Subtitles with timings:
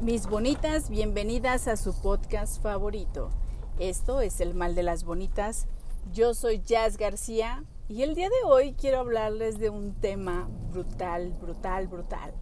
[0.00, 3.30] Mis bonitas, bienvenidas a su podcast favorito.
[3.78, 5.66] Esto es El Mal de las Bonitas.
[6.10, 11.34] Yo soy Jazz García y el día de hoy quiero hablarles de un tema brutal,
[11.34, 12.32] brutal, brutal.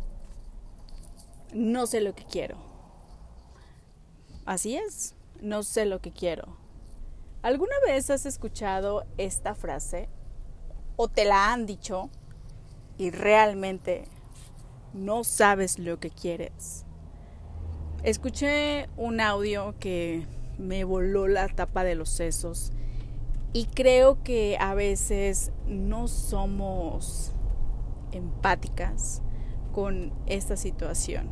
[1.52, 2.58] No sé lo que quiero.
[4.46, 6.56] Así es, no sé lo que quiero.
[7.42, 10.08] ¿Alguna vez has escuchado esta frase
[10.94, 12.08] o te la han dicho
[12.98, 14.04] y realmente
[14.92, 16.84] no sabes lo que quieres?
[18.04, 20.24] Escuché un audio que
[20.56, 22.70] me voló la tapa de los sesos
[23.52, 27.32] y creo que a veces no somos
[28.12, 29.20] empáticas
[29.72, 31.28] con esta situación.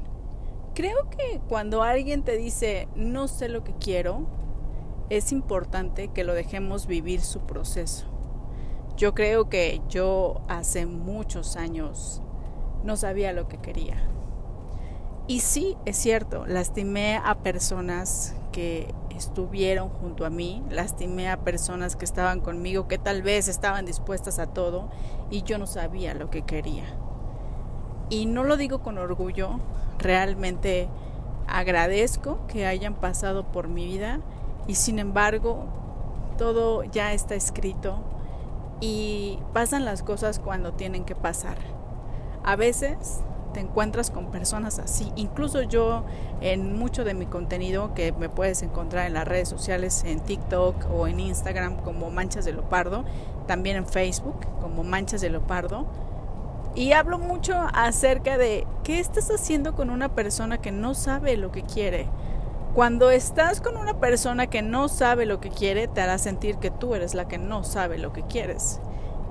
[0.74, 4.27] Creo que cuando alguien te dice no sé lo que quiero,
[5.09, 8.07] es importante que lo dejemos vivir su proceso.
[8.96, 12.23] Yo creo que yo hace muchos años
[12.83, 14.16] no sabía lo que quería
[15.29, 21.96] y sí, es cierto, lastimé a personas que estuvieron junto a mí, lastimé a personas
[21.96, 24.88] que estaban conmigo, que tal vez estaban dispuestas a todo
[25.30, 26.85] y yo no sabía lo que quería.
[28.09, 29.59] Y no lo digo con orgullo,
[29.99, 30.88] realmente
[31.49, 34.21] agradezco que hayan pasado por mi vida
[34.68, 35.65] y sin embargo
[36.38, 37.99] todo ya está escrito
[38.80, 41.59] y pasan las cosas cuando tienen que pasar.
[42.45, 43.23] A veces
[43.57, 45.12] encuentras con personas así.
[45.16, 46.04] Incluso yo
[46.40, 50.90] en mucho de mi contenido que me puedes encontrar en las redes sociales, en TikTok
[50.93, 53.04] o en Instagram como Manchas de Leopardo,
[53.46, 55.87] también en Facebook como Manchas de Leopardo.
[56.74, 61.51] Y hablo mucho acerca de qué estás haciendo con una persona que no sabe lo
[61.51, 62.09] que quiere.
[62.74, 66.71] Cuando estás con una persona que no sabe lo que quiere, te hará sentir que
[66.71, 68.82] tú eres la que no sabe lo que quieres.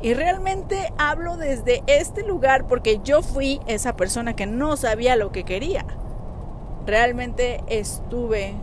[0.02, 5.32] Y realmente hablo desde este lugar porque yo fui esa persona que no sabía lo
[5.32, 5.86] que quería.
[6.86, 8.56] Realmente estuve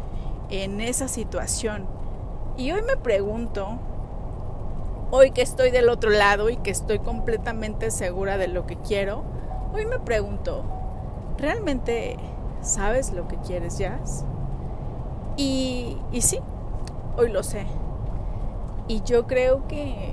[0.50, 1.86] en esa situación.
[2.56, 3.78] Y hoy me pregunto,
[5.10, 9.24] hoy que estoy del otro lado y que estoy completamente segura de lo que quiero,
[9.72, 10.64] hoy me pregunto,
[11.38, 12.16] ¿realmente
[12.60, 14.24] sabes lo que quieres, Jazz?
[15.36, 16.38] Y, y sí,
[17.16, 17.64] hoy lo sé.
[18.86, 20.12] Y yo creo que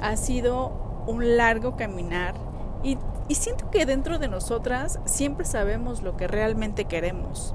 [0.00, 2.34] ha sido un largo caminar
[2.82, 2.98] y,
[3.34, 7.54] siento que dentro de nosotras siempre sabemos lo que realmente queremos.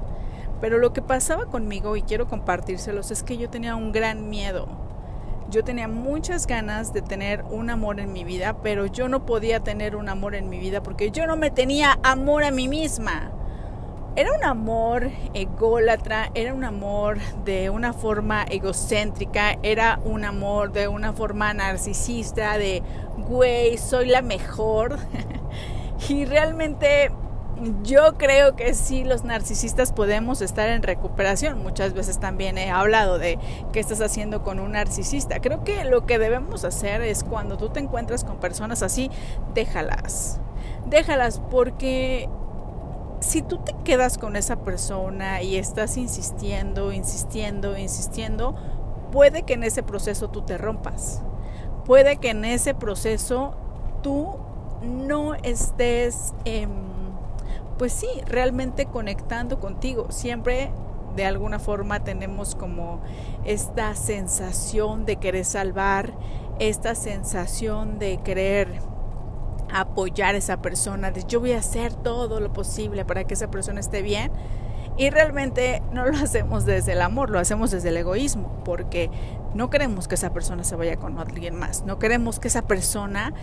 [0.60, 4.68] Pero lo que pasaba conmigo, y quiero compartírselos, es que yo tenía un gran miedo.
[5.50, 9.62] Yo tenía muchas ganas de tener un amor en mi vida, pero yo no podía
[9.62, 13.32] tener un amor en mi vida porque yo no me tenía amor a mí misma.
[14.14, 20.90] Era un amor ególatra, era un amor de una forma egocéntrica, era un amor de
[20.90, 22.84] una forma narcisista, de,
[23.18, 24.98] güey, soy la mejor.
[26.10, 27.10] y realmente
[27.84, 31.64] yo creo que sí, los narcisistas podemos estar en recuperación.
[31.64, 33.40] Muchas veces también he hablado de
[33.72, 35.40] qué estás haciendo con un narcisista.
[35.40, 39.10] Creo que lo que debemos hacer es cuando tú te encuentras con personas así,
[39.54, 40.42] déjalas.
[40.86, 42.28] Déjalas porque
[43.32, 48.56] si tú te quedas con esa persona y estás insistiendo, insistiendo, insistiendo,
[49.14, 51.22] puede que en ese proceso tú te rompas.
[51.86, 53.54] Puede que en ese proceso
[54.04, 54.36] tú
[54.82, 56.34] no estés,
[57.78, 60.08] pues sí, realmente conectando contigo.
[60.10, 60.70] Siempre
[61.16, 63.00] de alguna forma tenemos como
[63.46, 66.12] esta sensación de querer salvar,
[66.60, 68.91] esta sensación de querer
[69.74, 73.50] apoyar a esa persona, de yo voy a hacer todo lo posible para que esa
[73.50, 74.32] persona esté bien.
[74.98, 79.10] Y realmente no lo hacemos desde el amor, lo hacemos desde el egoísmo, porque
[79.54, 83.34] no queremos que esa persona se vaya con alguien más, no queremos que esa persona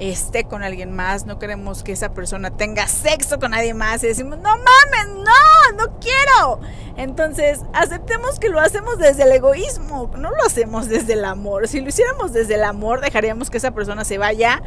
[0.00, 4.06] esté con alguien más, no queremos que esa persona tenga sexo con nadie más y
[4.06, 6.60] decimos, no mames, no, no quiero.
[6.96, 11.68] Entonces, aceptemos que lo hacemos desde el egoísmo, no lo hacemos desde el amor.
[11.68, 14.62] Si lo hiciéramos desde el amor, dejaríamos que esa persona se vaya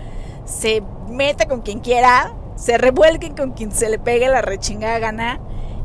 [0.51, 5.39] se meta con quien quiera, se revuelque con quien se le pegue la rechingada gana.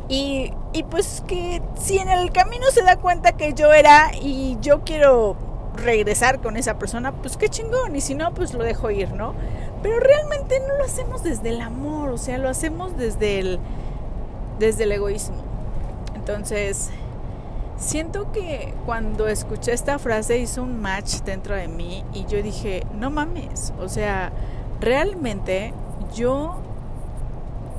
[0.08, 4.56] Y, y pues que si en el camino se da cuenta que yo era y
[4.60, 5.36] yo quiero
[5.76, 7.94] regresar con esa persona, pues qué chingón.
[7.96, 9.34] Y si no, pues lo dejo ir, ¿no?
[9.82, 13.58] Pero realmente no lo hacemos desde el amor, o sea, lo hacemos desde el,
[14.58, 15.36] desde el egoísmo.
[16.14, 16.90] Entonces,
[17.76, 22.84] siento que cuando escuché esta frase hizo un match dentro de mí y yo dije,
[22.94, 24.32] no mames, o sea,
[24.80, 25.72] realmente
[26.14, 26.56] yo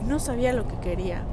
[0.05, 1.23] no sabía lo que quería.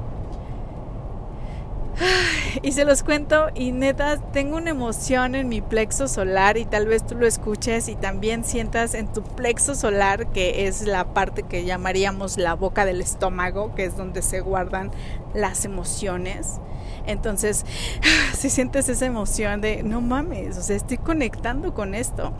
[2.61, 6.87] Y se los cuento y neta, tengo una emoción en mi plexo solar y tal
[6.87, 11.43] vez tú lo escuches y también sientas en tu plexo solar, que es la parte
[11.43, 14.91] que llamaríamos la boca del estómago, que es donde se guardan
[15.33, 16.59] las emociones.
[17.07, 17.65] Entonces,
[18.33, 22.33] si sientes esa emoción de, no mames, o sea, estoy conectando con esto.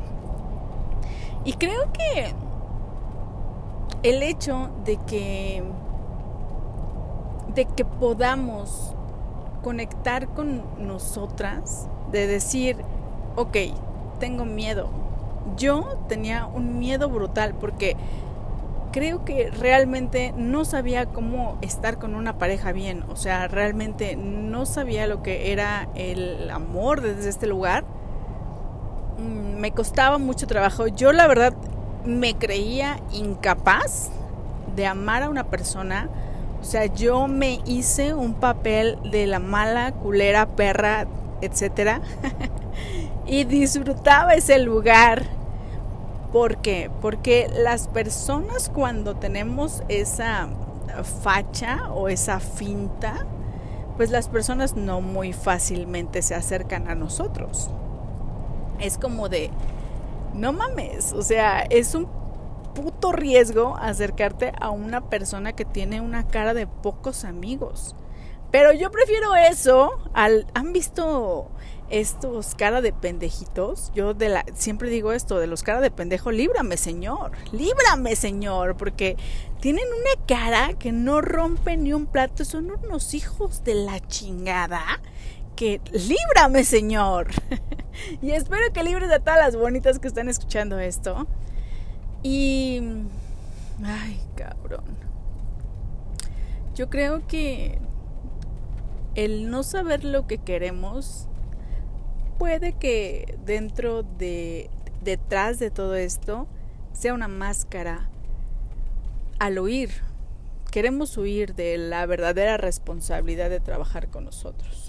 [1.46, 2.34] Y creo que
[4.06, 5.64] el hecho de que
[7.56, 8.94] de que podamos
[9.64, 12.78] conectar con nosotras, de decir,
[13.36, 13.58] ok,
[14.20, 14.90] tengo miedo.
[15.58, 17.96] Yo tenía un miedo brutal porque
[18.92, 23.06] creo que realmente no sabía cómo estar con una pareja bien.
[23.10, 27.86] O sea, realmente no sabía lo que era el amor desde este lugar.
[29.18, 30.86] Mm, me costaba mucho trabajo.
[30.88, 31.56] Yo la verdad
[32.06, 34.10] me creía incapaz
[34.76, 36.10] de amar a una persona
[36.66, 41.06] o sea, yo me hice un papel de la mala, culera, perra,
[41.40, 42.02] etcétera.
[43.28, 45.28] y disfrutaba ese lugar.
[46.34, 46.90] ¿Por qué?
[47.04, 50.50] Porque las personas cuando tenemos esa
[51.22, 53.28] facha o esa finta,
[53.96, 57.70] pues las personas no muy fácilmente se acercan a nosotros.
[58.80, 59.52] Es como de,
[60.36, 62.08] no mames, o sea, es un
[62.76, 67.96] puto riesgo acercarte a una persona que tiene una cara de pocos amigos.
[68.52, 70.48] Pero yo prefiero eso al...
[70.54, 71.50] ¿Han visto
[71.90, 73.92] estos cara de pendejitos?
[73.96, 78.78] Yo de la, siempre digo esto, de los cara de pendejo, líbrame señor, líbrame señor,
[78.78, 79.18] porque
[79.60, 85.02] tienen una cara que no rompe ni un plato, son unos hijos de la chingada
[85.56, 87.28] que líbrame señor.
[88.22, 91.28] y espero que libres a todas las bonitas que están escuchando esto.
[92.24, 92.82] Y...
[93.84, 94.84] Ay, cabrón.
[96.76, 97.80] Yo creo que
[99.16, 101.28] el no saber lo que queremos
[102.38, 104.70] puede que dentro de
[105.02, 106.48] detrás de todo esto
[106.92, 108.10] sea una máscara
[109.40, 109.92] al huir.
[110.72, 114.85] Queremos huir de la verdadera responsabilidad de trabajar con nosotros.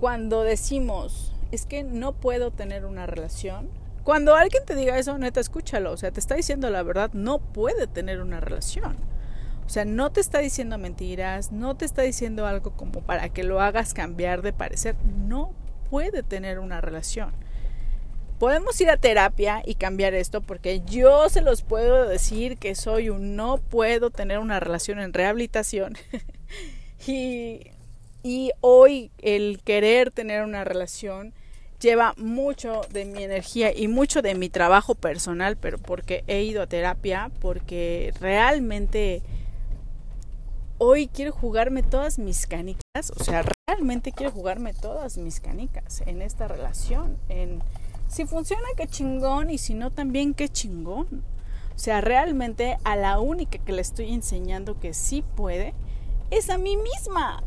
[0.00, 3.68] Cuando decimos, es que no puedo tener una relación,
[4.02, 5.92] cuando alguien te diga eso, neta, escúchalo.
[5.92, 8.96] O sea, te está diciendo la verdad, no puede tener una relación.
[9.66, 13.44] O sea, no te está diciendo mentiras, no te está diciendo algo como para que
[13.44, 14.96] lo hagas cambiar de parecer.
[15.04, 15.52] No
[15.90, 17.32] puede tener una relación.
[18.38, 23.10] Podemos ir a terapia y cambiar esto porque yo se los puedo decir que soy
[23.10, 25.98] un no puedo tener una relación en rehabilitación.
[27.06, 27.70] y,
[28.22, 31.32] y hoy el querer tener una relación
[31.80, 36.62] lleva mucho de mi energía y mucho de mi trabajo personal, pero porque he ido
[36.62, 39.22] a terapia, porque realmente
[40.78, 46.20] hoy quiero jugarme todas mis canicas, o sea, realmente quiero jugarme todas mis canicas en
[46.22, 47.62] esta relación, en
[48.08, 51.22] si funciona qué chingón y si no también qué chingón.
[51.74, 55.74] O sea, realmente a la única que le estoy enseñando que sí puede
[56.30, 57.42] es a mí misma.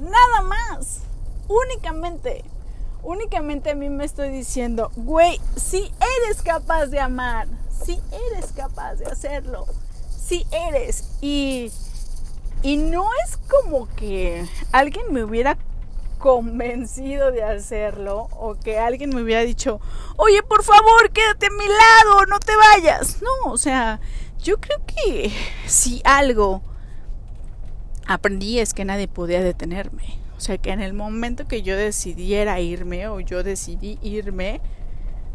[0.00, 1.02] Nada más.
[1.48, 2.44] Únicamente
[3.02, 5.92] únicamente a mí me estoy diciendo, güey, si
[6.26, 7.48] eres capaz de amar,
[7.84, 8.00] si
[8.32, 9.66] eres capaz de hacerlo,
[10.10, 11.04] si eres.
[11.20, 11.72] Y,
[12.62, 15.56] y no es como que alguien me hubiera
[16.18, 19.80] convencido de hacerlo o que alguien me hubiera dicho,
[20.16, 23.22] oye, por favor, quédate a mi lado, no te vayas.
[23.22, 24.00] No, o sea,
[24.38, 25.32] yo creo que
[25.66, 26.62] si algo
[28.10, 30.02] aprendí es que nadie podía detenerme.
[30.36, 34.60] O sea que en el momento que yo decidiera irme o yo decidí irme,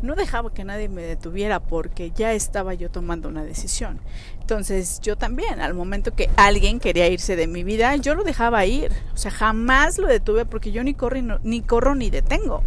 [0.01, 4.01] no dejaba que nadie me detuviera porque ya estaba yo tomando una decisión.
[4.41, 8.65] Entonces yo también, al momento que alguien quería irse de mi vida, yo lo dejaba
[8.65, 8.91] ir.
[9.13, 12.63] O sea, jamás lo detuve porque yo ni corro ni, corro ni detengo.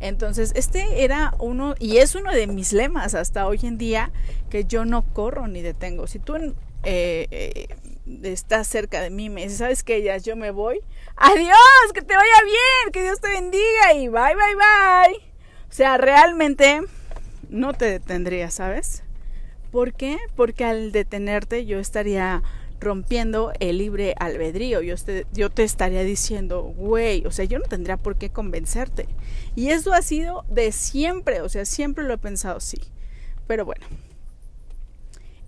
[0.00, 4.12] Entonces, este era uno, y es uno de mis lemas hasta hoy en día,
[4.50, 6.06] que yo no corro ni detengo.
[6.06, 6.52] Si tú eh,
[7.30, 7.68] eh,
[8.22, 10.02] estás cerca de mí, me dices, ¿sabes qué?
[10.02, 10.80] Ya yo me voy,
[11.16, 15.16] adiós, que te vaya bien, que Dios te bendiga y bye, bye, bye.
[15.68, 16.82] O sea, realmente
[17.48, 19.02] no te detendría, ¿sabes?
[19.70, 20.18] ¿Por qué?
[20.36, 22.42] Porque al detenerte yo estaría
[22.80, 24.80] rompiendo el libre albedrío.
[24.82, 29.06] Yo te, yo te estaría diciendo, güey, o sea, yo no tendría por qué convencerte.
[29.54, 32.80] Y eso ha sido de siempre, o sea, siempre lo he pensado así.
[33.46, 33.86] Pero bueno.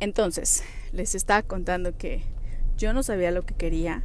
[0.01, 0.63] Entonces,
[0.93, 2.23] les estaba contando que
[2.79, 4.03] yo no sabía lo que quería,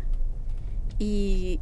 [0.99, 1.61] y,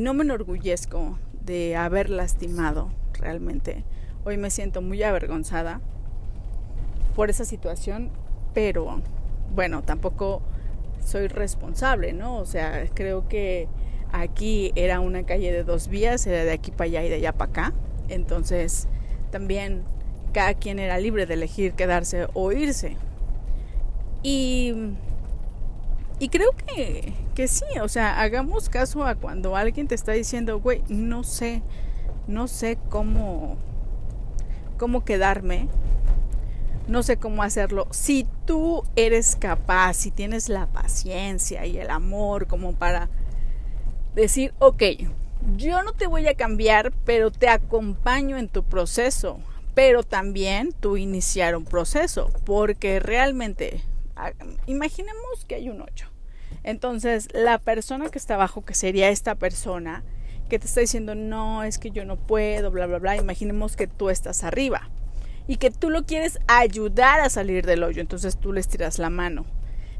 [0.00, 3.84] no me enorgullezco de haber lastimado realmente.
[4.24, 5.80] Hoy me siento muy avergonzada
[7.16, 8.10] por esa situación,
[8.54, 9.00] pero
[9.54, 10.42] bueno, tampoco
[11.04, 12.36] soy responsable, ¿no?
[12.36, 13.68] O sea, creo que
[14.12, 17.32] Aquí era una calle de dos vías, era de aquí para allá y de allá
[17.32, 17.72] para acá.
[18.08, 18.88] Entonces
[19.30, 19.82] también
[20.32, 22.96] cada quien era libre de elegir quedarse o irse.
[24.22, 24.74] Y,
[26.18, 30.60] y creo que, que sí, o sea, hagamos caso a cuando alguien te está diciendo,
[30.60, 31.62] güey, no sé,
[32.26, 33.56] no sé cómo,
[34.76, 35.68] cómo quedarme,
[36.88, 37.86] no sé cómo hacerlo.
[37.90, 43.08] Si tú eres capaz, si tienes la paciencia y el amor como para
[44.14, 44.82] decir, ok,
[45.56, 49.38] yo no te voy a cambiar, pero te acompaño en tu proceso.
[49.74, 53.82] Pero también tú iniciar un proceso, porque realmente,
[54.66, 56.06] imaginemos que hay un hoyo.
[56.64, 60.02] Entonces, la persona que está abajo, que sería esta persona,
[60.48, 63.86] que te está diciendo, no, es que yo no puedo, bla, bla, bla, imaginemos que
[63.86, 64.88] tú estás arriba
[65.46, 69.10] y que tú lo quieres ayudar a salir del hoyo, entonces tú les tiras la
[69.10, 69.46] mano.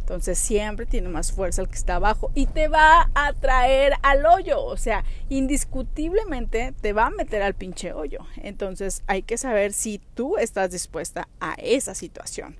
[0.00, 4.25] Entonces siempre tiene más fuerza el que está abajo y te va a traer al
[4.25, 8.20] hoyo, o sea, indiscutiblemente te va a meter al pinche hoyo.
[8.37, 12.56] Entonces hay que saber si tú estás dispuesta a esa situación.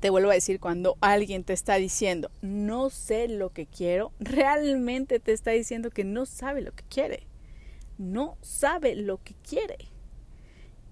[0.00, 5.18] Te vuelvo a decir, cuando alguien te está diciendo, no sé lo que quiero, realmente
[5.18, 7.26] te está diciendo que no sabe lo que quiere.
[7.98, 9.76] No sabe lo que quiere.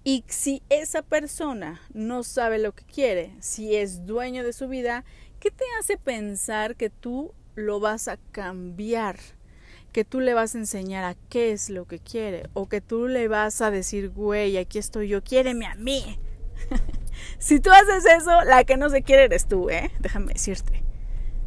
[0.02, 5.04] Y si esa persona no sabe lo que quiere, si es dueño de su vida,
[5.38, 9.18] ¿qué te hace pensar que tú lo vas a cambiar?
[9.92, 12.48] Que tú le vas a enseñar a qué es lo que quiere.
[12.54, 16.18] O que tú le vas a decir, güey, aquí estoy yo, quiéreme a mí.
[17.38, 19.90] si tú haces eso, la que no se quiere eres tú, ¿eh?
[20.00, 20.82] Déjame decirte.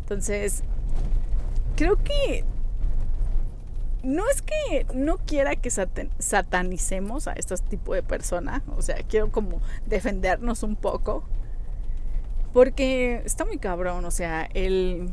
[0.02, 0.64] Entonces,
[1.76, 2.44] creo que
[4.04, 9.32] no es que no quiera que satanicemos a este tipo de personas, o sea, quiero
[9.32, 11.24] como defendernos un poco,
[12.54, 15.10] porque está muy cabrón, o sea, el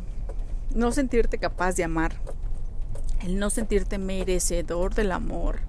[0.74, 2.14] no sentirte capaz de amar,
[3.22, 5.60] el no sentirte merecedor del amor,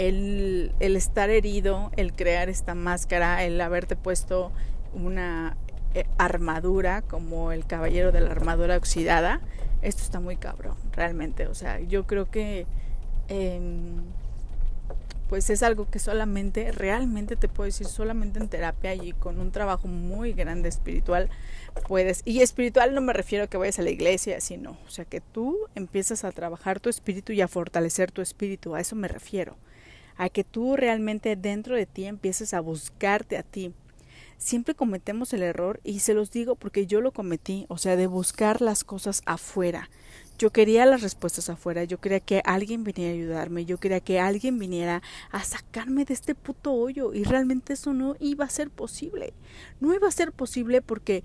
[0.00, 4.50] el, el estar herido, el crear esta máscara, el haberte puesto
[4.94, 5.58] una
[5.94, 9.42] eh, armadura como el caballero de la armadura oxidada,
[9.82, 11.48] esto está muy cabrón, realmente.
[11.48, 12.66] O sea, yo creo que
[13.28, 13.96] em,
[15.28, 19.52] pues es algo que solamente, realmente te puedo decir, solamente en terapia y con un
[19.52, 21.28] trabajo muy grande espiritual
[21.86, 22.22] puedes.
[22.24, 25.20] Y espiritual no me refiero a que vayas a la iglesia, sino, o sea, que
[25.20, 29.58] tú empiezas a trabajar tu espíritu y a fortalecer tu espíritu, a eso me refiero.
[30.20, 33.72] A que tú realmente dentro de ti empieces a buscarte a ti
[34.40, 38.06] siempre cometemos el error y se los digo porque yo lo cometí, o sea, de
[38.06, 39.90] buscar las cosas afuera.
[40.38, 44.18] Yo quería las respuestas afuera, yo quería que alguien viniera a ayudarme, yo quería que
[44.18, 48.70] alguien viniera a sacarme de este puto hoyo y realmente eso no iba a ser
[48.70, 49.34] posible.
[49.80, 51.22] No iba a ser posible porque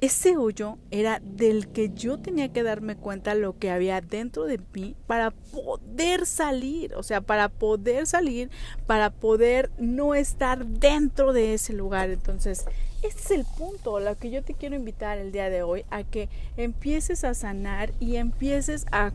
[0.00, 4.58] ese hoyo era del que yo tenía que darme cuenta lo que había dentro de
[4.72, 8.50] mí para poder salir, o sea, para poder salir,
[8.86, 12.08] para poder no estar dentro de ese lugar.
[12.08, 12.64] Entonces,
[13.02, 16.02] este es el punto, lo que yo te quiero invitar el día de hoy, a
[16.02, 19.12] que empieces a sanar y empieces a,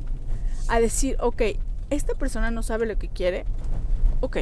[0.68, 1.42] a decir, ok,
[1.90, 3.46] esta persona no sabe lo que quiere,
[4.22, 4.38] ok,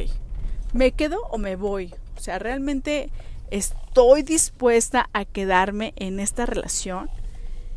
[0.74, 1.94] ¿me quedo o me voy?
[2.18, 3.10] O sea, realmente
[3.50, 7.10] estoy dispuesta a quedarme en esta relación.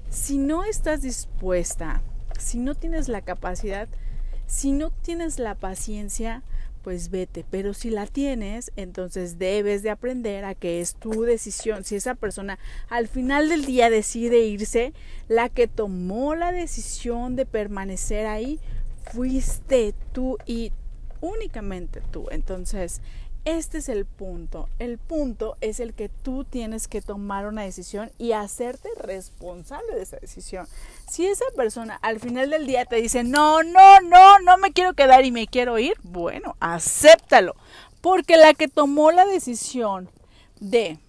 [0.09, 2.01] Si no estás dispuesta,
[2.39, 3.88] si no tienes la capacidad,
[4.45, 6.43] si no tienes la paciencia,
[6.83, 7.43] pues vete.
[7.50, 11.83] Pero si la tienes, entonces debes de aprender a que es tu decisión.
[11.83, 12.59] Si esa persona
[12.89, 14.93] al final del día decide irse,
[15.27, 18.59] la que tomó la decisión de permanecer ahí
[19.12, 20.71] fuiste tú y
[21.19, 22.27] únicamente tú.
[22.31, 23.01] Entonces,
[23.48, 24.68] este es el punto.
[24.77, 30.01] El punto es el que tú tienes que tomar una decisión y hacerte responsable de
[30.01, 30.68] esa decisión.
[31.10, 34.96] Si esa persona al final del día te dice, no, no, no, no me quiero
[34.96, 37.56] quedar y me quiero ir, bueno, acéptalo.
[38.01, 40.10] Porque la que tomó la decisión
[40.60, 41.00] de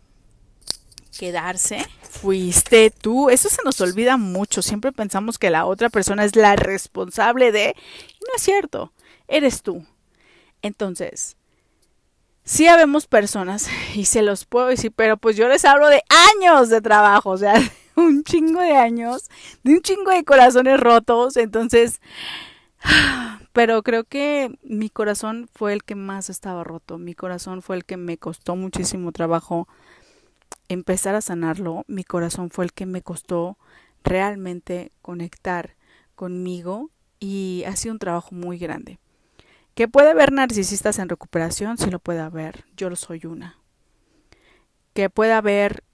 [1.19, 3.31] quedarse fuiste tú.
[3.31, 4.63] Eso se nos olvida mucho.
[4.63, 7.75] Siempre pensamos que la otra persona es la responsable de...
[8.21, 8.93] no es cierto.
[9.27, 9.85] Eres tú.
[10.63, 11.37] Entonces,
[12.49, 16.03] sí habemos personas, y se los puedo decir, pero pues yo les hablo de
[16.35, 17.55] años de trabajo, o sea,
[17.95, 19.29] un chingo de años,
[19.63, 22.01] de un chingo de corazones rotos, entonces,
[23.53, 27.85] pero creo que mi corazón fue el que más estaba roto, mi corazón fue el
[27.85, 29.69] que me costó muchísimo trabajo
[30.69, 33.59] empezar a sanarlo, mi corazón fue el que me costó
[34.05, 35.77] realmente conectar
[36.15, 36.91] conmigo
[37.21, 38.99] y ha sido un trabajo muy grande.
[39.79, 42.65] Que puede haber narcisistas en recuperación, sí lo puede haber.
[42.77, 43.61] Yo lo soy una.
[44.93, 45.85] Que puede haber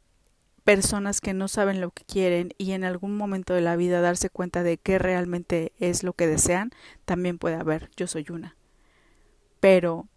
[0.64, 4.31] personas que no saben lo que quieren y en algún momento de la vida darse
[4.31, 6.71] cuenta de qué realmente es lo que desean,
[7.05, 7.91] también puede haber.
[7.95, 8.57] Yo soy una.
[9.61, 10.09] Pero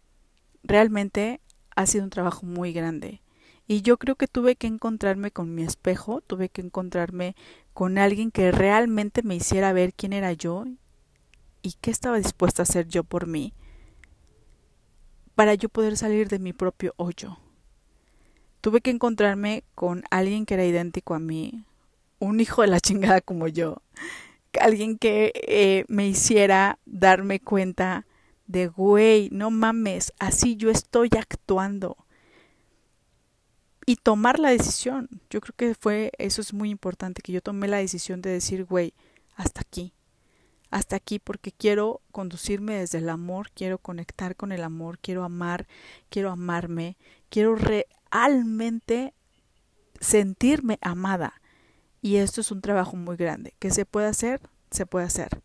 [0.63, 1.41] realmente
[1.75, 3.21] ha sido un trabajo muy grande.
[3.67, 7.35] Y yo creo que tuve que encontrarme con mi espejo, tuve que encontrarme
[7.73, 10.63] con alguien que realmente me hiciera ver quién era yo
[11.67, 13.53] y qué estaba dispuesta a hacer yo por mí
[15.35, 17.37] para yo poder salir de mi propio hoyo.
[18.61, 21.65] Tuve que encontrarme con alguien que era idéntico a mí,
[22.19, 23.81] un hijo de la chingada como yo,
[24.61, 28.07] alguien que eh, me hiciera darme cuenta
[28.47, 31.97] de, güey, no mames, así yo estoy actuando.
[33.85, 35.07] Y tomar la decisión.
[35.29, 38.65] Yo creo que fue, eso es muy importante, que yo tomé la decisión de decir,
[38.65, 38.93] güey,
[39.35, 39.93] hasta aquí
[40.69, 45.67] hasta aquí porque quiero conducirme desde el amor, quiero conectar con el amor, quiero amar,
[46.09, 46.97] quiero amarme,
[47.29, 49.13] quiero realmente
[49.99, 51.41] sentirme amada.
[52.01, 53.53] Y esto es un trabajo muy grande.
[53.59, 54.41] ¿Que se puede hacer?
[54.71, 55.41] Se puede hacer.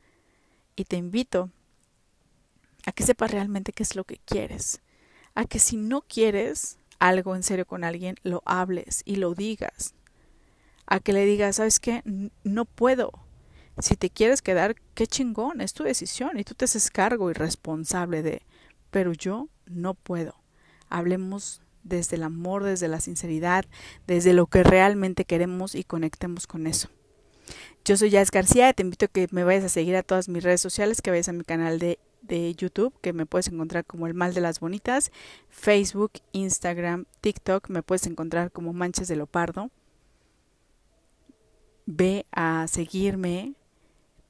[0.77, 1.51] Y te invito
[2.85, 4.81] a que sepas realmente qué es lo que quieres.
[5.35, 9.95] A que si no quieres algo en serio con alguien, lo hables y lo digas.
[10.87, 12.03] A que le digas, ¿sabes qué?
[12.45, 13.13] No puedo
[13.79, 17.35] si te quieres quedar, qué chingón, es tu decisión y tú te haces cargo y
[17.35, 18.43] responsable de,
[18.91, 20.37] pero yo no puedo.
[20.89, 23.65] Hablemos desde el amor, desde la sinceridad,
[24.07, 26.89] desde lo que realmente queremos y conectemos con eso.
[27.85, 30.29] Yo soy Jazz García, y te invito a que me vayas a seguir a todas
[30.29, 33.85] mis redes sociales, que vayas a mi canal de, de YouTube, que me puedes encontrar
[33.85, 35.11] como El Mal de las Bonitas,
[35.49, 39.71] Facebook, Instagram, TikTok, me puedes encontrar como Manchas de Lopardo.
[41.87, 43.55] Ve a seguirme,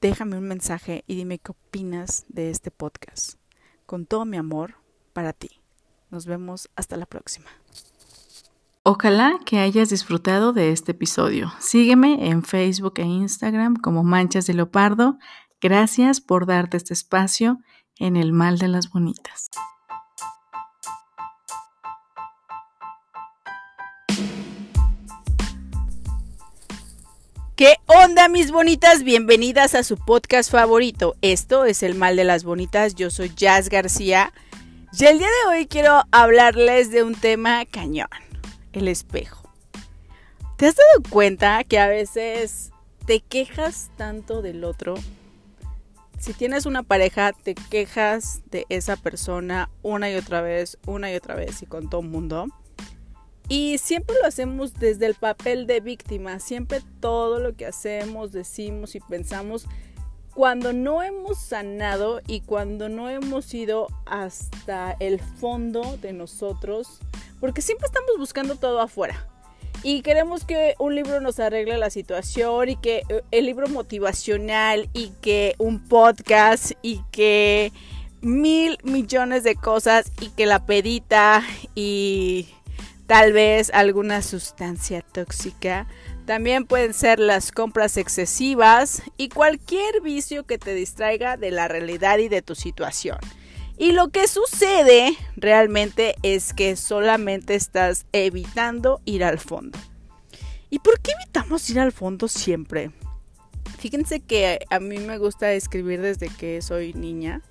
[0.02, 3.34] déjame un mensaje y dime qué opinas de este podcast.
[3.86, 4.74] Con todo mi amor
[5.12, 5.60] para ti.
[6.10, 7.46] Nos vemos hasta la próxima.
[8.82, 11.52] Ojalá que hayas disfrutado de este episodio.
[11.60, 15.18] Sígueme en Facebook e Instagram como Manchas de Leopardo.
[15.60, 17.60] Gracias por darte este espacio
[17.96, 19.50] en el mal de las bonitas.
[27.62, 29.04] ¿Qué onda mis bonitas?
[29.04, 31.14] Bienvenidas a su podcast favorito.
[31.22, 32.96] Esto es El Mal de las Bonitas.
[32.96, 34.32] Yo soy Jazz García.
[34.98, 38.08] Y el día de hoy quiero hablarles de un tema cañón.
[38.72, 39.48] El espejo.
[40.56, 42.72] ¿Te has dado cuenta que a veces
[43.06, 44.96] te quejas tanto del otro?
[46.18, 51.14] Si tienes una pareja, te quejas de esa persona una y otra vez, una y
[51.14, 52.48] otra vez y con todo el mundo.
[53.52, 58.94] Y siempre lo hacemos desde el papel de víctima, siempre todo lo que hacemos, decimos
[58.94, 59.66] y pensamos,
[60.34, 67.00] cuando no hemos sanado y cuando no hemos ido hasta el fondo de nosotros,
[67.40, 69.28] porque siempre estamos buscando todo afuera.
[69.82, 74.88] Y queremos que un libro nos arregle la situación y que eh, el libro motivacional
[74.94, 77.70] y que un podcast y que
[78.22, 81.42] mil millones de cosas y que la pedita
[81.74, 82.48] y
[83.12, 85.86] tal vez alguna sustancia tóxica.
[86.24, 92.16] También pueden ser las compras excesivas y cualquier vicio que te distraiga de la realidad
[92.20, 93.18] y de tu situación.
[93.76, 99.78] Y lo que sucede realmente es que solamente estás evitando ir al fondo.
[100.70, 102.92] ¿Y por qué evitamos ir al fondo siempre?
[103.78, 107.42] Fíjense que a mí me gusta escribir desde que soy niña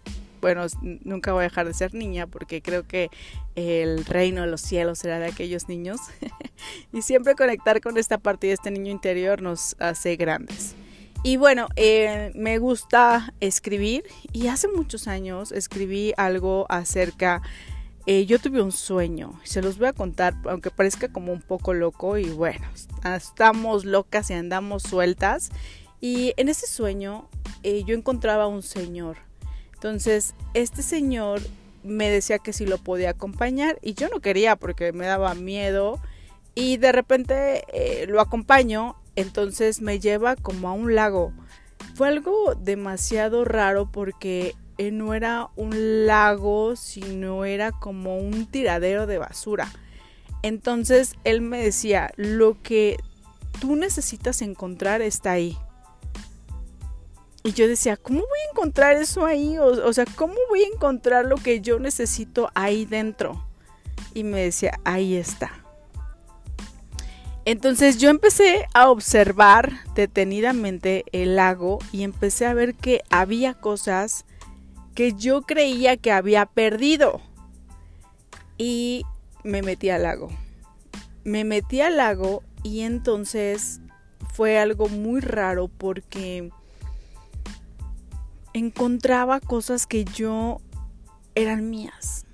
[0.42, 3.10] bueno, nunca voy a dejar de ser niña porque creo que
[3.56, 6.00] el reino de los cielos será de aquellos niños.
[6.94, 10.76] y siempre conectar con esta parte de este niño interior nos hace grandes.
[11.24, 17.42] Y bueno, eh, me gusta escribir y hace muchos años escribí algo acerca...
[18.08, 21.76] Eh, yo tuve un sueño, se los voy a contar, aunque parezca como un poco
[21.76, 22.66] loco y bueno,
[23.16, 25.52] estamos locas y andamos sueltas.
[26.00, 27.30] Y en ese sueño
[27.62, 29.18] eh, yo encontraba un señor
[29.82, 31.42] entonces, este señor
[31.82, 36.00] me decía que si lo podía acompañar y yo no quería porque me daba miedo
[36.54, 41.34] y de repente eh, lo acompaño, entonces me lleva como a un lago.
[41.96, 49.08] Fue algo demasiado raro porque eh, no era un lago, sino era como un tiradero
[49.08, 49.74] de basura.
[50.44, 52.98] Entonces él me decía, lo que
[53.60, 55.58] tú necesitas encontrar está ahí.
[57.44, 59.58] Y yo decía, ¿cómo voy a encontrar eso ahí?
[59.58, 63.44] O, sea, ¿cómo voy a encontrar lo que yo necesito ahí dentro?
[64.14, 65.52] Y me decía, ahí está.
[67.44, 74.26] Entonces yo empecé a observar detenidamente el lago y empecé a ver que había cosas
[74.94, 77.22] que yo creía que había perdido.
[78.60, 79.04] Y
[79.44, 80.30] me metí al lago.
[81.24, 83.80] Me metí al lago Y entonces
[84.34, 86.52] fue algo muy raro porque
[88.54, 90.60] encontraba cosas que yo
[91.36, 92.26] eran mías.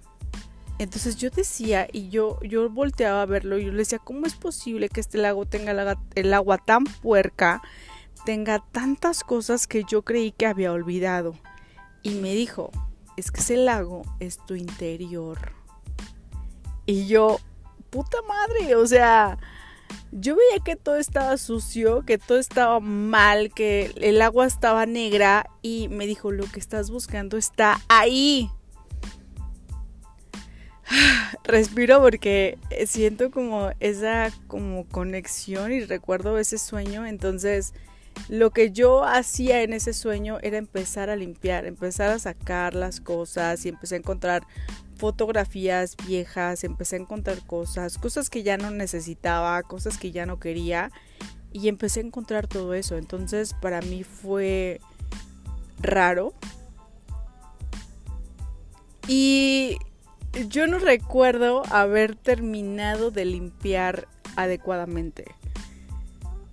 [0.80, 4.36] Entonces yo decía y yo, yo volteaba a verlo y yo le decía, ¿cómo es
[4.36, 7.62] posible que este lago tenga el agua tan puerca,
[8.26, 11.34] tenga tantas cosas que yo creí que había olvidado?
[12.04, 12.72] Y me dijo,
[13.16, 15.52] es que ese lago es tu interior.
[16.86, 17.40] Y yo,
[17.90, 19.40] puta madre, o sea,
[20.12, 25.50] yo veía que todo estaba sucio, que todo estaba mal, que el agua estaba negra
[25.62, 28.50] y me dijo, lo que estás buscando está ahí.
[31.44, 37.74] Respiro porque siento como esa como conexión y recuerdo ese sueño, entonces
[38.30, 43.00] lo que yo hacía en ese sueño era empezar a limpiar, empezar a sacar las
[43.00, 44.48] cosas y empecé a encontrar
[44.98, 50.40] fotografías viejas, empecé a encontrar cosas, cosas que ya no necesitaba, cosas que ya no
[50.40, 50.92] quería
[51.52, 52.98] y empecé a encontrar todo eso.
[52.98, 54.82] Entonces para mí fue
[55.80, 56.34] raro.
[59.08, 59.78] Y
[60.50, 65.26] yo no recuerdo haber terminado de limpiar adecuadamente.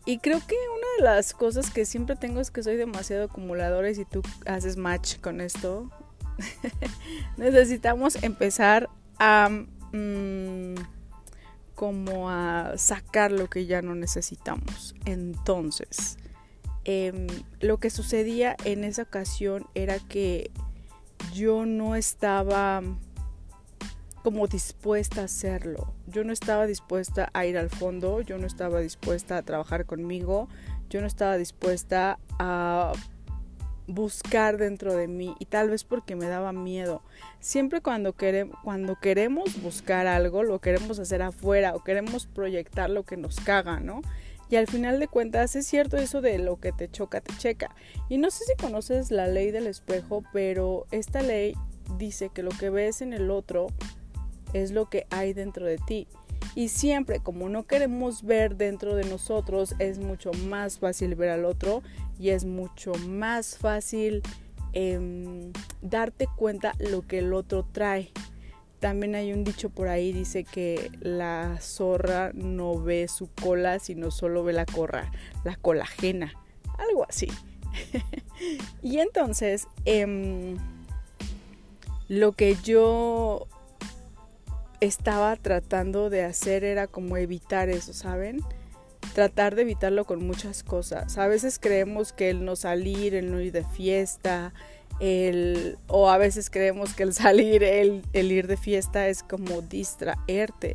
[0.07, 3.91] Y creo que una de las cosas que siempre tengo es que soy demasiado acumuladora
[3.91, 5.91] y si tú haces match con esto,
[7.37, 9.49] necesitamos empezar a
[9.93, 10.75] mm,
[11.75, 14.95] como a sacar lo que ya no necesitamos.
[15.05, 16.19] Entonces,
[16.85, 17.27] em,
[17.61, 20.51] lo que sucedía en esa ocasión era que
[21.33, 22.83] yo no estaba
[24.23, 25.93] como dispuesta a hacerlo.
[26.07, 30.49] Yo no estaba dispuesta a ir al fondo, yo no estaba dispuesta a trabajar conmigo,
[30.89, 32.93] yo no estaba dispuesta a
[33.87, 37.03] buscar dentro de mí y tal vez porque me daba miedo.
[37.41, 43.41] Siempre cuando, queremos, buscar algo, lo queremos hacer afuera o queremos proyectar lo que nos
[43.41, 44.03] caga, ¿no?
[44.51, 47.75] Y al final de cuentas es cierto eso de lo que te choca, te checa.
[48.09, 51.55] Y no sé si conoces la ley del espejo, pero esta ley
[51.99, 53.69] dice que lo que ves en el otro
[54.53, 56.07] es lo que hay dentro de ti.
[56.55, 61.45] Y siempre, como no queremos ver dentro de nosotros, es mucho más fácil ver al
[61.45, 61.83] otro
[62.19, 64.23] y es mucho más fácil
[64.73, 68.11] em, darte cuenta lo que el otro trae.
[68.81, 74.11] También hay un dicho por ahí, dice que la zorra no ve su cola, sino
[74.11, 75.11] solo ve la corra,
[75.45, 76.35] la colagena,
[76.79, 77.29] algo así.
[78.83, 80.57] y entonces, em,
[82.09, 83.49] lo que yo
[84.81, 88.41] estaba tratando de hacer era como evitar eso, ¿saben?
[89.15, 91.17] Tratar de evitarlo con muchas cosas.
[91.19, 94.53] A veces creemos que el no salir, el no ir de fiesta,
[95.01, 99.63] el, o a veces creemos que el salir, el, el ir de fiesta es como
[99.63, 100.75] distraerte.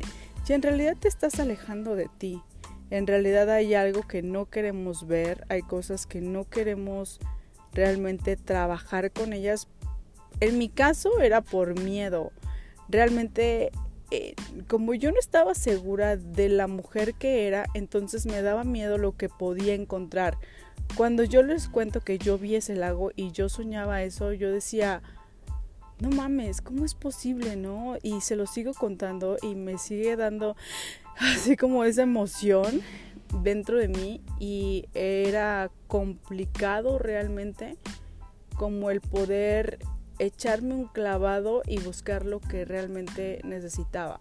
[0.50, 2.42] Y en realidad te estás alejando de ti.
[2.90, 7.20] En realidad hay algo que no queremos ver, hay cosas que no queremos
[7.72, 9.68] realmente trabajar con ellas.
[10.40, 12.32] En mi caso era por miedo.
[12.88, 13.70] Realmente
[14.10, 14.34] eh,
[14.66, 19.16] como yo no estaba segura de la mujer que era, entonces me daba miedo lo
[19.16, 20.36] que podía encontrar.
[20.96, 25.02] Cuando yo les cuento que yo vi ese lago y yo soñaba eso, yo decía,
[26.00, 27.96] no mames, ¿cómo es posible, no?
[28.02, 30.56] Y se lo sigo contando y me sigue dando
[31.18, 32.80] así como esa emoción
[33.42, 37.76] dentro de mí y era complicado realmente
[38.56, 39.78] como el poder
[40.20, 44.20] echarme un clavado y buscar lo que realmente necesitaba.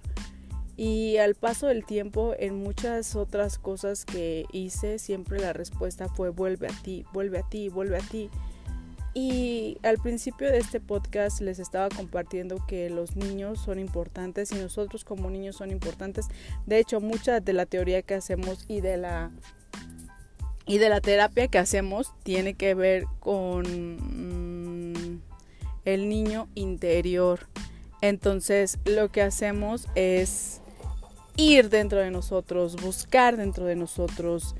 [0.77, 6.29] Y al paso del tiempo, en muchas otras cosas que hice, siempre la respuesta fue
[6.29, 8.29] vuelve a ti, vuelve a ti, vuelve a ti.
[9.13, 14.55] Y al principio de este podcast les estaba compartiendo que los niños son importantes y
[14.55, 16.27] nosotros como niños son importantes.
[16.65, 19.31] De hecho, mucha de la teoría que hacemos y de la
[20.65, 24.48] y de la terapia que hacemos tiene que ver con
[25.93, 27.47] el niño interior.
[28.01, 30.61] Entonces lo que hacemos es
[31.35, 34.55] ir dentro de nosotros, buscar dentro de nosotros,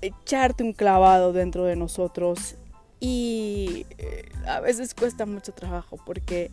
[0.00, 2.56] echarte un clavado dentro de nosotros
[3.00, 6.50] y eh, a veces cuesta mucho trabajo porque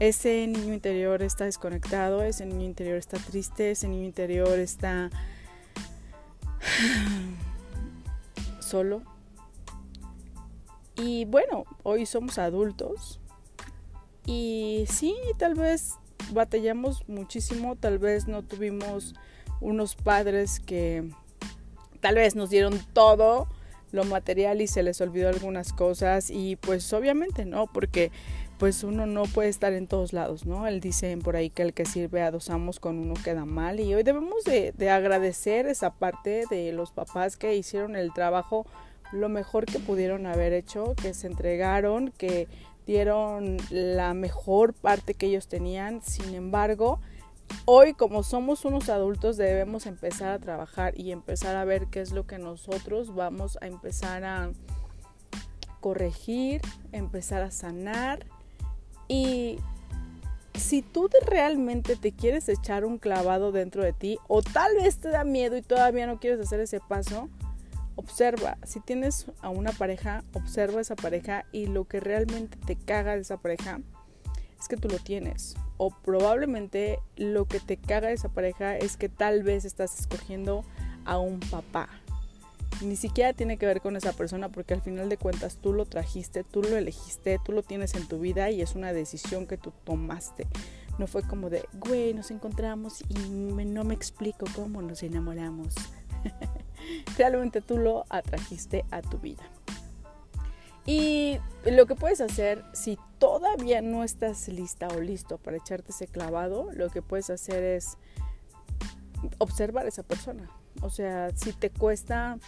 [0.00, 5.10] ese niño interior está desconectado, ese niño interior está triste, ese niño interior está
[8.60, 9.02] solo,
[10.96, 13.20] y bueno, hoy somos adultos.
[14.26, 15.94] Y sí, tal vez
[16.32, 19.14] batallamos muchísimo, tal vez no tuvimos
[19.60, 21.04] unos padres que
[22.00, 23.48] tal vez nos dieron todo
[23.90, 26.30] lo material y se les olvidó algunas cosas.
[26.30, 28.10] Y pues obviamente no, porque
[28.58, 30.66] pues uno no puede estar en todos lados, ¿no?
[30.66, 33.80] Él dice por ahí que el que sirve a dos amos con uno queda mal.
[33.80, 38.66] Y hoy debemos de, de agradecer esa parte de los papás que hicieron el trabajo
[39.12, 42.48] lo mejor que pudieron haber hecho, que se entregaron, que
[42.86, 46.02] dieron la mejor parte que ellos tenían.
[46.02, 47.00] Sin embargo,
[47.64, 52.12] hoy como somos unos adultos debemos empezar a trabajar y empezar a ver qué es
[52.12, 54.50] lo que nosotros vamos a empezar a
[55.80, 56.60] corregir,
[56.92, 58.26] empezar a sanar
[59.08, 59.58] y
[60.54, 65.08] si tú realmente te quieres echar un clavado dentro de ti o tal vez te
[65.08, 67.28] da miedo y todavía no quieres hacer ese paso,
[67.96, 68.58] observa.
[68.64, 73.22] Si tienes a una pareja, observa esa pareja y lo que realmente te caga de
[73.22, 73.80] esa pareja
[74.58, 75.56] es que tú lo tienes.
[75.76, 80.64] O probablemente lo que te caga de esa pareja es que tal vez estás escogiendo
[81.04, 81.88] a un papá.
[82.80, 85.84] Ni siquiera tiene que ver con esa persona porque al final de cuentas tú lo
[85.84, 89.56] trajiste, tú lo elegiste, tú lo tienes en tu vida y es una decisión que
[89.56, 90.46] tú tomaste.
[90.98, 93.14] No fue como de, güey, nos encontramos y
[93.64, 95.74] no me explico cómo nos enamoramos.
[97.16, 99.42] Realmente tú lo atrajiste a tu vida.
[100.84, 106.08] Y lo que puedes hacer, si todavía no estás lista o listo para echarte ese
[106.08, 107.96] clavado, lo que puedes hacer es
[109.38, 110.50] observar a esa persona.
[110.80, 112.38] O sea, si te cuesta,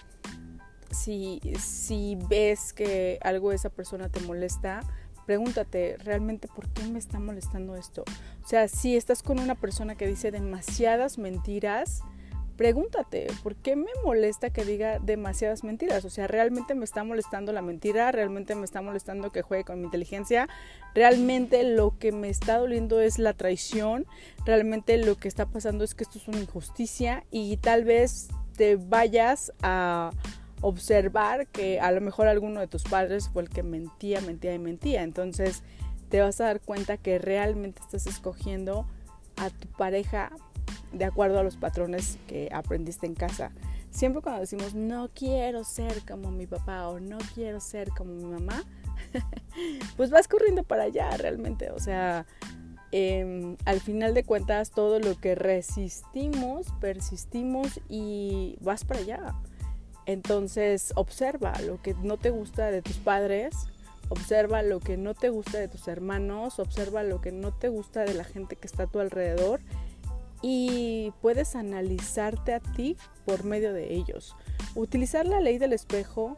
[0.90, 4.80] si, si ves que algo de esa persona te molesta,
[5.26, 8.02] pregúntate realmente por qué me está molestando esto.
[8.42, 12.02] O sea, si estás con una persona que dice demasiadas mentiras,
[12.56, 16.04] pregúntate, ¿por qué me molesta que diga demasiadas mentiras?
[16.04, 18.12] O sea, ¿realmente me está molestando la mentira?
[18.12, 20.48] ¿Realmente me está molestando que juegue con mi inteligencia?
[20.94, 24.06] ¿Realmente lo que me está doliendo es la traición?
[24.44, 27.24] ¿Realmente lo que está pasando es que esto es una injusticia?
[27.30, 30.10] Y tal vez te vayas a
[30.60, 34.58] observar que a lo mejor alguno de tus padres fue el que mentía, mentía y
[34.58, 35.02] mentía.
[35.02, 35.62] Entonces
[36.08, 38.86] te vas a dar cuenta que realmente estás escogiendo
[39.36, 40.30] a tu pareja
[40.94, 43.52] de acuerdo a los patrones que aprendiste en casa.
[43.90, 48.24] Siempre cuando decimos no quiero ser como mi papá o no quiero ser como mi
[48.24, 48.64] mamá,
[49.96, 51.70] pues vas corriendo para allá realmente.
[51.70, 52.26] O sea,
[52.90, 59.34] em, al final de cuentas todo lo que resistimos, persistimos y vas para allá.
[60.06, 63.54] Entonces observa lo que no te gusta de tus padres,
[64.08, 68.04] observa lo que no te gusta de tus hermanos, observa lo que no te gusta
[68.04, 69.60] de la gente que está a tu alrededor
[70.46, 74.36] y puedes analizarte a ti por medio de ellos.
[74.74, 76.36] Utilizar la ley del espejo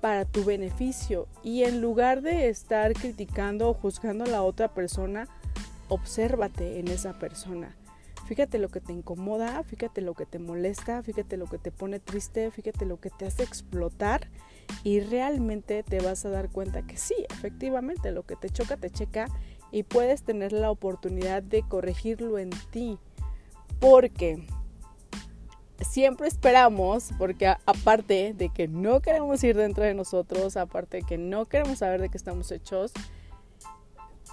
[0.00, 5.26] para tu beneficio y en lugar de estar criticando o juzgando a la otra persona,
[5.88, 7.74] obsérvate en esa persona.
[8.28, 11.98] Fíjate lo que te incomoda, fíjate lo que te molesta, fíjate lo que te pone
[11.98, 14.28] triste, fíjate lo que te hace explotar
[14.84, 18.90] y realmente te vas a dar cuenta que sí, efectivamente, lo que te choca, te
[18.90, 19.26] checa
[19.72, 23.00] y puedes tener la oportunidad de corregirlo en ti
[23.80, 24.46] porque
[25.80, 31.18] siempre esperamos, porque aparte de que no queremos ir dentro de nosotros, aparte de que
[31.18, 32.92] no queremos saber de qué estamos hechos,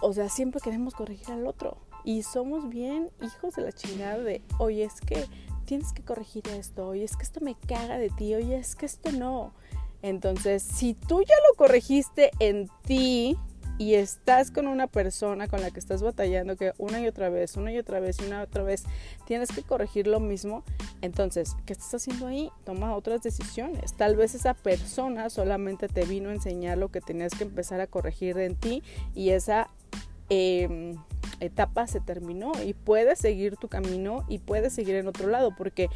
[0.02, 1.78] o sea, siempre queremos corregir al otro.
[2.04, 5.26] Y somos bien hijos de la chingada de, oye, es que
[5.66, 8.86] tienes que corregir esto, oye, es que esto me caga de ti, oye, es que
[8.86, 9.54] esto no.
[10.02, 13.38] Entonces, si tú ya lo corregiste en ti,
[13.78, 17.58] y estás con una persona con la que estás batallando que una y otra vez,
[17.58, 18.84] una y otra vez una y otra vez
[19.26, 20.64] tienes que corregir lo mismo,
[21.02, 22.50] entonces, ¿qué estás haciendo ahí?
[22.64, 23.94] Toma otras decisiones.
[23.94, 27.88] Tal vez esa persona solamente te vino a enseñar lo que tenías que empezar a
[27.88, 28.82] corregir en ti
[29.14, 29.70] y esa
[30.30, 30.96] em,
[31.40, 35.90] etapa se terminó y puedes seguir tu camino y puedes seguir en otro lado porque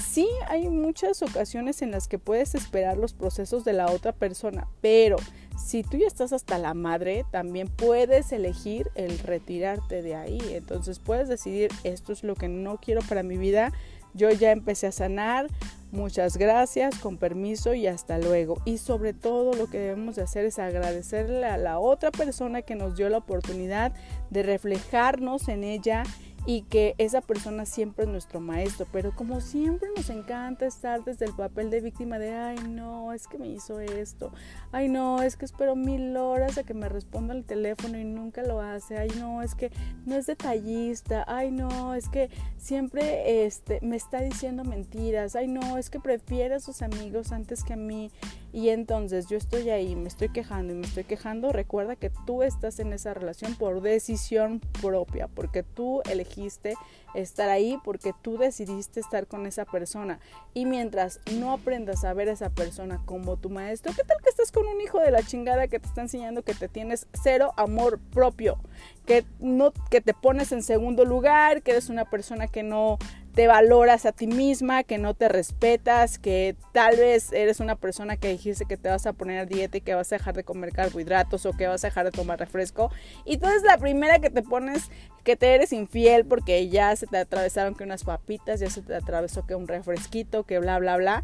[0.00, 4.68] sí hay muchas ocasiones en las que puedes esperar los procesos de la otra persona,
[4.80, 5.16] pero
[5.56, 10.40] si tú ya estás hasta la madre, también puedes elegir el retirarte de ahí.
[10.50, 13.72] Entonces puedes decidir, esto es lo que no quiero para mi vida.
[14.14, 15.46] Yo ya empecé a sanar.
[15.92, 18.60] Muchas gracias, con permiso y hasta luego.
[18.64, 22.74] Y sobre todo lo que debemos de hacer es agradecerle a la otra persona que
[22.74, 23.92] nos dio la oportunidad
[24.30, 26.02] de reflejarnos en ella
[26.46, 31.26] y que esa persona siempre es nuestro maestro, pero como siempre nos encanta estar desde
[31.26, 34.32] el papel de víctima de, ay no, es que me hizo esto,
[34.70, 38.42] ay no, es que espero mil horas a que me responda el teléfono y nunca
[38.42, 39.72] lo hace, ay no, es que
[40.04, 45.78] no es detallista, ay no, es que siempre este, me está diciendo mentiras, ay no,
[45.78, 48.12] es que prefiere a sus amigos antes que a mí
[48.56, 52.42] y entonces yo estoy ahí, me estoy quejando y me estoy quejando, recuerda que tú
[52.42, 56.72] estás en esa relación por decisión propia, porque tú elegiste
[57.14, 60.20] estar ahí, porque tú decidiste estar con esa persona.
[60.54, 64.30] Y mientras no aprendas a ver a esa persona como tu maestro, ¿qué tal que
[64.30, 67.52] estás con un hijo de la chingada que te está enseñando que te tienes cero
[67.58, 68.58] amor propio?
[69.04, 72.96] Que, no, que te pones en segundo lugar, que eres una persona que no
[73.36, 78.16] te valoras a ti misma, que no te respetas, que tal vez eres una persona
[78.16, 80.42] que dijiste que te vas a poner a dieta y que vas a dejar de
[80.42, 82.90] comer carbohidratos o que vas a dejar de tomar refresco.
[83.26, 84.90] Y tú eres la primera que te pones
[85.22, 88.94] que te eres infiel porque ya se te atravesaron que unas papitas, ya se te
[88.94, 91.22] atravesó que un refresquito, que bla, bla, bla.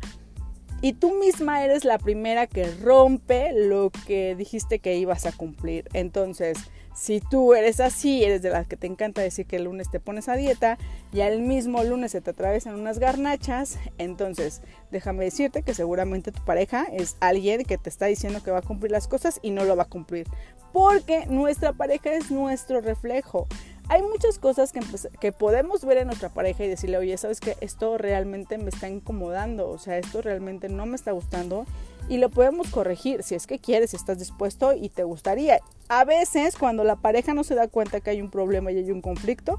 [0.83, 5.89] Y tú misma eres la primera que rompe lo que dijiste que ibas a cumplir.
[5.95, 6.59] Entonces,
[6.95, 10.01] si tú eres así, eres de las que te encanta decir que el lunes te
[10.01, 10.79] pones a dieta
[11.13, 16.45] y el mismo lunes se te atraviesan unas garnachas, entonces déjame decirte que seguramente tu
[16.45, 19.65] pareja es alguien que te está diciendo que va a cumplir las cosas y no
[19.65, 20.27] lo va a cumplir.
[20.73, 23.47] Porque nuestra pareja es nuestro reflejo.
[23.89, 24.81] Hay muchas cosas que,
[25.21, 28.89] que podemos ver en nuestra pareja y decirle, oye, sabes que esto realmente me está
[28.89, 31.67] incomodando, o sea, esto realmente no me está gustando
[32.13, 35.61] y lo podemos corregir si es que quieres, si estás dispuesto y te gustaría.
[35.89, 38.91] A veces cuando la pareja no se da cuenta que hay un problema y hay
[38.91, 39.59] un conflicto,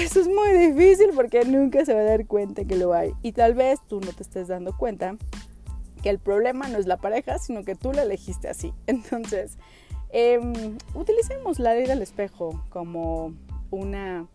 [0.00, 3.12] eso es muy difícil porque nunca se va a dar cuenta que lo hay.
[3.22, 5.16] Y tal vez tú no te estés dando cuenta
[6.00, 8.72] que el problema no es la pareja, sino que tú la elegiste así.
[8.86, 9.58] Entonces,
[10.10, 13.34] em, utilicemos la ley del espejo como
[13.72, 14.28] una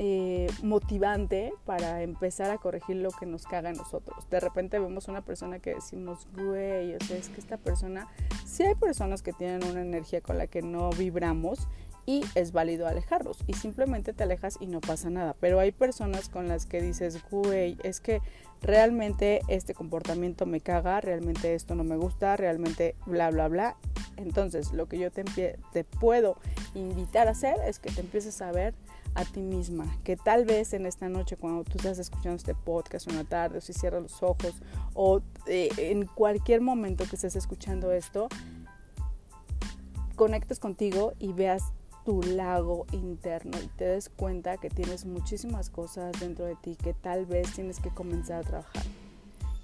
[0.00, 4.30] eh, motivante para empezar a corregir lo que nos caga a nosotros.
[4.30, 8.06] De repente vemos una persona que decimos, güey, o sea, es que esta persona,
[8.46, 11.66] sí hay personas que tienen una energía con la que no vibramos
[12.06, 15.34] y es válido alejarlos y simplemente te alejas y no pasa nada.
[15.40, 18.22] Pero hay personas con las que dices, güey, es que
[18.62, 23.76] realmente este comportamiento me caga, realmente esto no me gusta, realmente bla, bla, bla.
[24.16, 25.24] Entonces, lo que yo te,
[25.72, 26.38] te puedo
[26.74, 28.74] invitar a hacer es que te empieces a ver
[29.14, 33.10] a ti misma, que tal vez en esta noche cuando tú estás escuchando este podcast
[33.10, 34.54] una tarde o si cierras los ojos
[34.94, 38.28] o eh, en cualquier momento que estés escuchando esto,
[40.16, 41.72] conectes contigo y veas
[42.04, 46.94] tu lago interno y te des cuenta que tienes muchísimas cosas dentro de ti que
[46.94, 48.82] tal vez tienes que comenzar a trabajar,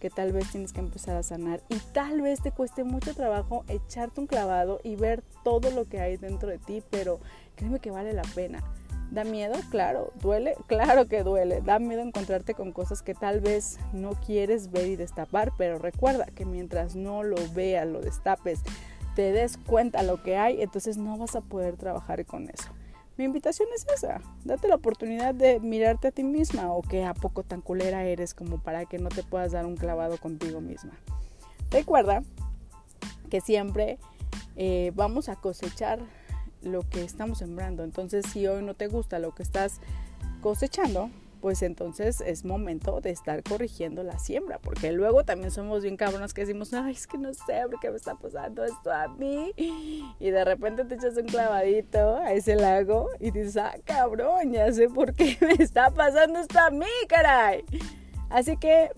[0.01, 3.65] que tal vez tienes que empezar a sanar y tal vez te cueste mucho trabajo
[3.69, 7.19] echarte un clavado y ver todo lo que hay dentro de ti, pero
[7.57, 8.63] créeme que vale la pena
[9.11, 9.55] ¿Da miedo?
[9.71, 10.13] Claro.
[10.21, 10.57] ¿Duele?
[10.67, 11.61] Claro que duele.
[11.61, 16.27] Da miedo encontrarte con cosas que tal vez no quieres ver y destapar, pero recuerda
[16.27, 18.61] que mientras no lo veas, lo destapes,
[19.15, 22.71] te des cuenta lo que hay, entonces no vas a poder trabajar con eso.
[23.17, 27.15] Mi invitación es esa, date la oportunidad de mirarte a ti misma o que a
[27.15, 30.99] poco tan culera eres como para que no te puedas dar un clavado contigo misma.
[31.71, 32.25] Recuerda
[33.31, 33.99] que siempre
[34.57, 36.01] eh, vamos a cosechar
[36.65, 37.85] lo que estamos sembrando.
[37.85, 39.81] Entonces, si hoy no te gusta lo que estás
[40.41, 41.11] cosechando,
[41.45, 46.33] pues entonces es momento de estar corrigiendo la siembra, porque luego también somos bien cabronas
[46.33, 49.53] que decimos, ay, es que no sé por qué me está pasando esto a mí,
[50.19, 54.73] y de repente te echas un clavadito a ese lago y dices, ah, cabrón, ya
[54.73, 57.63] sé por qué me está pasando esto a mí, caray.
[58.31, 58.91] Así que,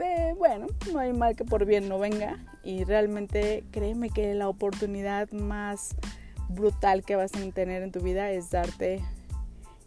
[0.00, 4.48] eh, bueno, no hay mal que por bien no venga, y realmente créeme que la
[4.48, 5.94] oportunidad más
[6.48, 9.02] brutal que vas a tener en tu vida es darte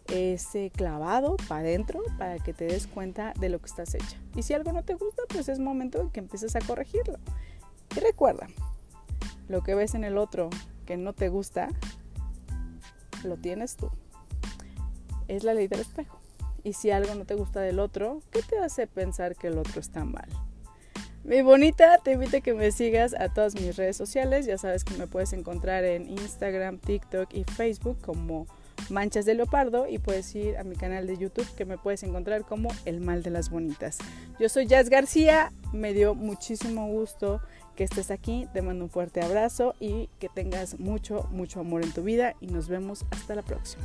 [0.08, 4.16] ese clavado para adentro para que te des cuenta de lo que estás hecha.
[4.34, 7.18] Y si algo no te gusta, pues es momento de que empieces a corregirlo.
[7.96, 8.46] Y recuerda,
[9.48, 10.50] lo que ves en el otro
[10.86, 11.68] que no te gusta,
[13.24, 13.90] lo tienes tú.
[15.26, 16.18] Es la ley del espejo.
[16.64, 19.80] Y si algo no te gusta del otro, ¿qué te hace pensar que el otro
[19.80, 20.28] está mal?
[21.28, 24.46] Mi bonita, te invito a que me sigas a todas mis redes sociales.
[24.46, 28.46] Ya sabes que me puedes encontrar en Instagram, TikTok y Facebook como
[28.88, 32.46] Manchas de Leopardo y puedes ir a mi canal de YouTube que me puedes encontrar
[32.46, 33.98] como El Mal de las Bonitas.
[34.40, 37.42] Yo soy Jazz García, me dio muchísimo gusto
[37.76, 41.92] que estés aquí, te mando un fuerte abrazo y que tengas mucho, mucho amor en
[41.92, 43.84] tu vida y nos vemos hasta la próxima.